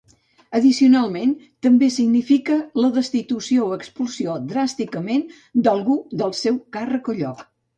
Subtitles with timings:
[0.59, 1.33] Addicionalment,
[1.65, 5.23] també significa la destitució o expulsió dràsticament
[5.69, 7.47] d'algú del seu càrrec o lloc.